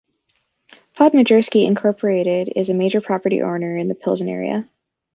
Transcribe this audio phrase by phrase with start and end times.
[0.95, 4.67] Podmajersky incorporated is a major property owner in the Pilsen area.